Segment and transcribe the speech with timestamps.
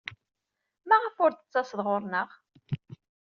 [0.87, 2.29] Maɣef ur d-tettaseḍ ɣer-neɣ?